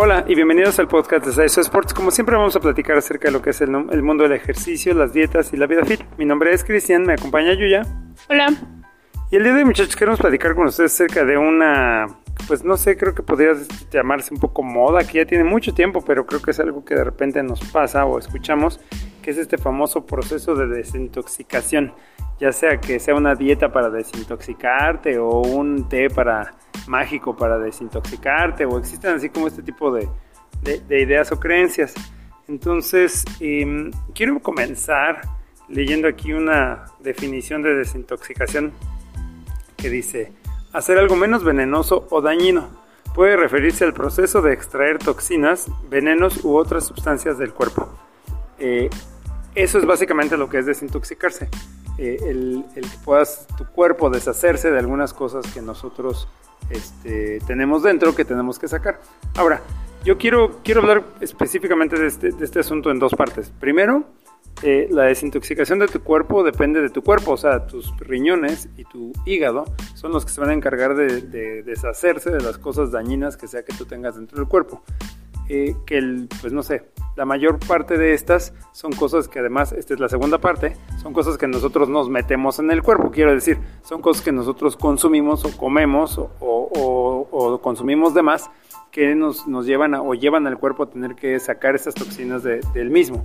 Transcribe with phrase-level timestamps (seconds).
[0.00, 1.92] Hola y bienvenidos al podcast de Saiso Sports.
[1.92, 4.94] Como siempre vamos a platicar acerca de lo que es el, el, mundo del ejercicio,
[4.94, 6.00] las dietas y la vida fit.
[6.16, 7.82] Mi nombre es Cristian, me acompaña Yuya.
[8.28, 8.46] Hola.
[9.32, 12.06] Y el día de hoy muchachos queremos platicar con ustedes acerca de una,
[12.46, 13.54] pues no sé, creo que podría
[13.90, 16.94] llamarse un poco moda, que ya tiene mucho tiempo, pero creo que es algo que
[16.94, 18.78] de repente nos pasa o escuchamos,
[19.20, 21.92] que es este famoso proceso de desintoxicación.
[22.38, 26.54] Ya sea que sea una dieta para desintoxicarte o un té para
[26.86, 30.08] mágico para desintoxicarte o existen así como este tipo de,
[30.62, 31.94] de, ideas o creencias.
[32.48, 35.20] Entonces, em, quiero comenzar
[35.68, 38.72] leyendo aquí una definición de desintoxicación
[39.76, 40.32] que dice,
[40.72, 42.68] hacer algo menos venenoso o dañino.
[43.14, 47.88] Puede referirse al proceso de extraer toxinas, venenos u otras sustancias del cuerpo.
[48.58, 48.88] Eh,
[49.54, 51.48] eso es básicamente lo que es desintoxicarse.
[51.98, 56.28] Eh, el, que puedas tu cuerpo deshacerse de algunas cosas que nosotros
[56.70, 59.00] este, tenemos dentro que tenemos que sacar.
[59.36, 59.62] Ahora,
[60.04, 63.50] yo quiero, quiero hablar específicamente de este, de este asunto en dos partes.
[63.58, 64.04] Primero,
[64.62, 68.84] eh, la desintoxicación de tu cuerpo depende de tu cuerpo, o sea, tus riñones y
[68.84, 73.36] tu hígado son los que se van a encargar de deshacerse de las cosas dañinas
[73.36, 74.82] que sea que tú tengas dentro del cuerpo.
[75.48, 79.72] Eh, que el, pues no sé, la mayor parte de estas son cosas que además,
[79.72, 83.32] esta es la segunda parte, son cosas que nosotros nos metemos en el cuerpo, quiero
[83.32, 88.50] decir, son cosas que nosotros consumimos o comemos o, o, o consumimos de más
[88.90, 92.42] que nos, nos, llevan a, o llevan al cuerpo a tener que sacar esas toxinas
[92.42, 93.22] de, del mismo.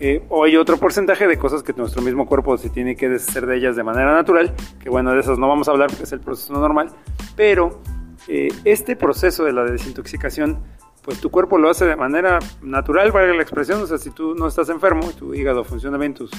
[0.00, 3.46] Eh, o hay otro porcentaje de cosas que nuestro mismo cuerpo se tiene que deshacer
[3.46, 6.12] de ellas de manera natural, que bueno, de esas no vamos a hablar porque es
[6.12, 6.90] el proceso normal,
[7.34, 7.80] pero
[8.28, 10.60] eh, este proceso de la desintoxicación
[11.08, 14.34] pues tu cuerpo lo hace de manera natural, para la expresión, o sea, si tú
[14.34, 16.30] no estás enfermo, tu hígado funciona bien, tus,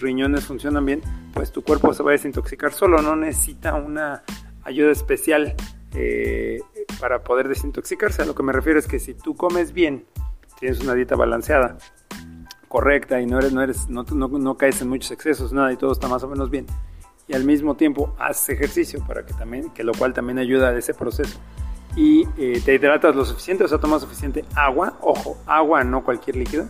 [0.00, 1.02] riñones funcionan bien,
[1.34, 4.22] pues tu cuerpo se va a desintoxicar solo, no necesita una
[4.62, 5.56] ayuda especial
[5.96, 6.60] eh,
[7.00, 8.22] para poder desintoxicarse.
[8.22, 10.04] A lo que me refiero es que si tú comes bien,
[10.60, 11.76] tienes una dieta balanceada,
[12.68, 16.06] correcta y no eres, no eres, no caes en muchos excesos, nada y todo está
[16.06, 16.66] más o menos bien.
[17.26, 20.78] Y al mismo tiempo haces ejercicio para que también, que lo cual también ayuda a
[20.78, 21.40] ese proceso
[21.96, 26.36] y eh, te hidratas lo suficiente, o sea, tomas suficiente agua, ojo, agua, no cualquier
[26.36, 26.66] líquido,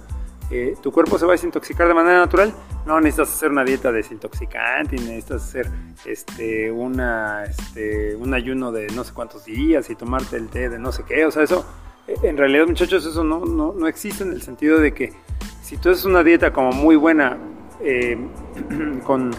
[0.50, 2.53] eh, tu cuerpo se va a desintoxicar de manera natural.
[2.84, 5.71] No necesitas hacer una dieta desintoxicante, necesitas hacer
[6.05, 10.78] este, una, este, un ayuno de no sé cuántos días y tomarte el té de
[10.78, 11.65] no sé qué, o sea, eso,
[12.06, 15.12] eh, en realidad, muchachos, eso no, no, no existe en el sentido de que
[15.62, 17.38] si tú haces una dieta como muy buena,
[19.05, 19.31] con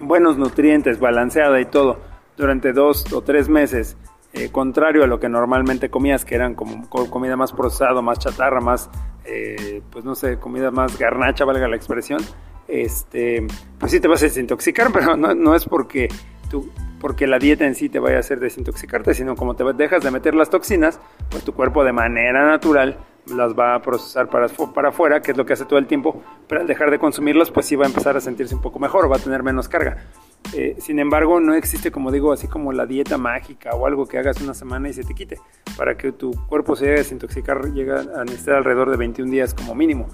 [0.00, 1.98] buenos nutrientes, balanceada y todo,
[2.36, 3.96] durante dos o tres meses,
[4.34, 8.60] eh, contrario a lo que normalmente comías, que eran como comida más procesada, más chatarra,
[8.60, 8.90] más,
[9.24, 12.20] eh, pues no sé, comida más garnacha, valga la expresión,
[12.66, 13.46] este,
[13.78, 16.08] pues sí te vas a desintoxicar, pero no, es porque
[16.50, 16.68] tú,
[17.00, 20.10] porque la dieta en sí te vaya a hacer desintoxicarte, sino como te dejas de
[20.10, 20.98] meter las toxinas,
[21.30, 25.36] pues tu cuerpo de manera natural las va a procesar para, para afuera, que es
[25.36, 27.88] lo que hace todo el tiempo, pero al dejar de consumirlas, pues sí va a
[27.88, 30.08] empezar a sentirse un poco mejor, va a tener menos carga.
[30.52, 34.18] Eh, sin embargo, no existe, como digo, así como la dieta mágica o algo que
[34.18, 35.38] hagas una semana y se te quite.
[35.76, 39.54] Para que tu cuerpo se llegue a desintoxicar, llega a necesitar alrededor de 21 días
[39.54, 40.06] como mínimo,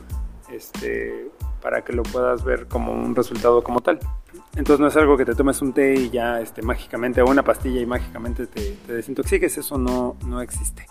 [0.50, 1.30] este,
[1.60, 3.98] para que lo puedas ver como un resultado como tal.
[4.56, 7.42] Entonces no es algo que te tomes un té y ya este, mágicamente, o una
[7.42, 10.86] pastilla y mágicamente te, te desintoxiques, eso no, no existe.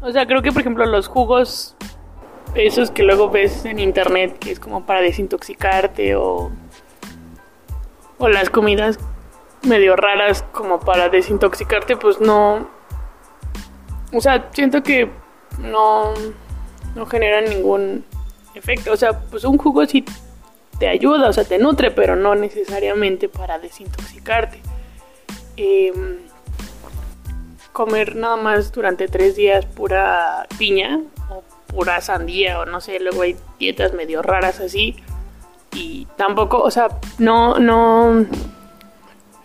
[0.00, 1.76] O sea, creo que por ejemplo los jugos,
[2.54, 6.50] esos que luego ves en internet, que es como para desintoxicarte o
[8.22, 9.00] o las comidas
[9.62, 12.68] medio raras como para desintoxicarte, pues no.
[14.12, 15.10] O sea, siento que
[15.58, 16.14] no,
[16.94, 18.04] no generan ningún
[18.54, 18.92] efecto.
[18.92, 20.04] O sea, pues un jugo sí
[20.78, 24.62] te ayuda, o sea, te nutre, pero no necesariamente para desintoxicarte.
[25.56, 26.18] Em,
[27.72, 33.22] comer nada más durante tres días pura piña o pura sandía o no sé, luego
[33.22, 34.94] hay dietas medio raras así
[35.72, 36.88] y tampoco, o sea,
[37.18, 38.26] no, no,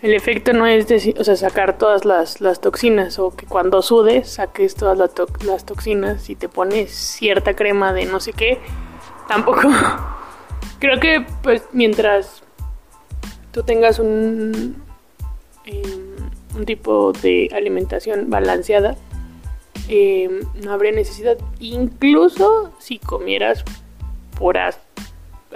[0.01, 3.81] el efecto no es decir, o sea, sacar todas las, las, toxinas o que cuando
[3.81, 8.59] sudes saques todas las toxinas y te pones cierta crema de no sé qué,
[9.27, 9.61] tampoco.
[10.79, 12.43] Creo que pues mientras
[13.51, 14.83] tú tengas un,
[15.65, 16.15] em,
[16.55, 18.95] un tipo de alimentación balanceada,
[19.87, 23.63] em, no habría necesidad, incluso si comieras
[24.37, 24.79] puras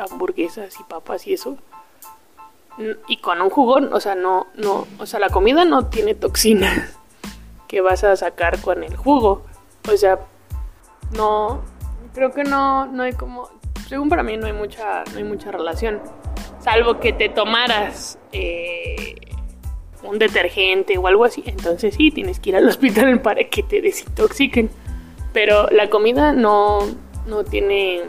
[0.02, 1.58] hamburguesas y papas y eso.
[3.08, 6.98] Y con un jugón, o sea, no, no, o sea, la comida no tiene toxinas
[7.68, 9.44] que vas a sacar con el jugo.
[9.92, 10.20] O sea,
[11.16, 11.62] no,
[12.14, 13.50] creo que no, no hay como,
[13.88, 16.02] según para mí no hay mucha, no hay mucha relación.
[16.60, 19.16] Salvo que te tomaras, eh,
[20.04, 23.82] un detergente o algo así, entonces sí, tienes que ir al hospital para que te
[23.82, 24.70] desintoxiquen.
[25.34, 26.80] Pero la comida no,
[27.26, 28.02] no tiene,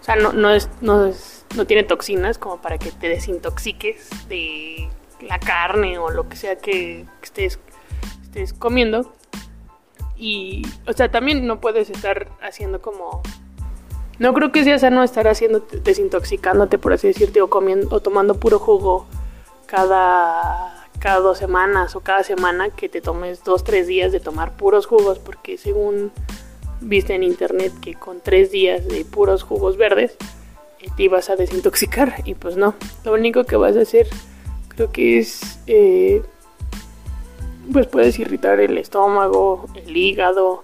[0.00, 4.10] o sea, no, no, es, no, es, no tiene toxinas como para que te desintoxiques
[4.28, 4.88] de
[5.20, 7.58] la carne o lo que sea que estés,
[8.22, 9.12] estés comiendo.
[10.16, 13.22] Y, o sea, también no puedes estar haciendo como...
[14.18, 18.34] No creo que sea sano estar haciendo, desintoxicándote, por así decirte, o, comiendo, o tomando
[18.34, 19.06] puro jugo
[19.64, 24.56] cada, cada dos semanas o cada semana que te tomes dos, tres días de tomar
[24.58, 26.12] puros jugos, porque según
[26.80, 30.16] viste en internet que con tres días de puros jugos verdes
[30.80, 32.74] eh, te ibas a desintoxicar y pues no,
[33.04, 34.08] lo único que vas a hacer
[34.68, 36.22] creo que es eh,
[37.72, 40.60] pues puedes irritar el estómago, el hígado,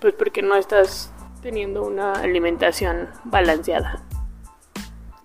[0.00, 1.10] pues porque no estás
[1.42, 4.02] teniendo una alimentación balanceada.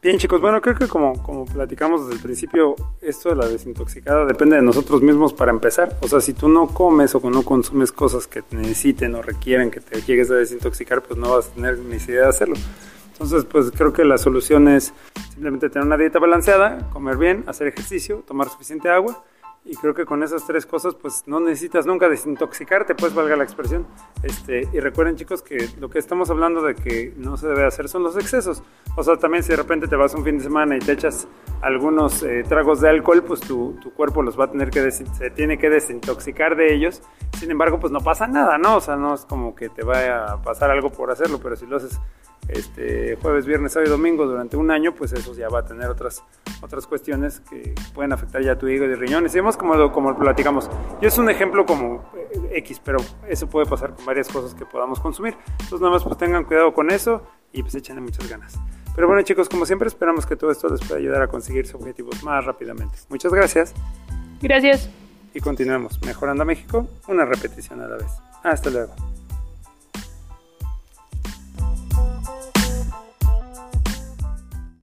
[0.05, 4.23] Bien chicos, bueno creo que como, como platicamos desde el principio, esto de la desintoxicada
[4.25, 5.97] depende de nosotros mismos para empezar.
[6.01, 9.79] O sea, si tú no comes o no consumes cosas que necesiten o requieren que
[9.79, 12.55] te llegues a desintoxicar, pues no vas a tener necesidad de hacerlo.
[13.13, 14.93] Entonces, pues creo que la solución es
[15.31, 19.23] simplemente tener una dieta balanceada, comer bien, hacer ejercicio, tomar suficiente agua
[19.67, 23.43] y creo que con esas tres cosas, pues no necesitas nunca desintoxicarte, pues valga la
[23.43, 23.87] expresión.
[24.21, 27.89] Este, y recuerden, chicos, que lo que estamos hablando de que no se debe hacer
[27.89, 28.61] son los excesos.
[28.95, 31.27] O sea, también si de repente te vas un fin de semana y te echas
[31.61, 35.31] algunos eh, tragos de alcohol, pues tu, tu, cuerpo los va a tener que se
[35.31, 37.01] tiene que desintoxicar de ellos.
[37.39, 38.77] Sin embargo, pues no pasa nada, ¿no?
[38.77, 41.65] O sea, no es como que te vaya a pasar algo por hacerlo, pero si
[41.65, 41.99] lo haces
[42.47, 45.89] este, jueves, viernes, sábado y domingo durante un año, pues eso ya va a tener
[45.89, 46.23] otras,
[46.61, 49.33] otras cuestiones que pueden afectar ya tu hígado y riñones.
[49.33, 50.69] Y vemos como, como platicamos.
[51.01, 52.03] Yo es un ejemplo como
[52.51, 55.35] X, pero eso puede pasar con varias cosas que podamos consumir.
[55.51, 58.59] Entonces nada más pues tengan cuidado con eso y pues échenle muchas ganas.
[58.95, 61.75] Pero bueno chicos, como siempre esperamos que todo esto les pueda ayudar a conseguir sus
[61.75, 62.97] objetivos más rápidamente.
[63.09, 63.73] Muchas gracias.
[64.41, 64.89] Gracias.
[65.33, 68.11] Y continuemos mejorando a México una repetición a la vez.
[68.43, 69.14] Hasta luego.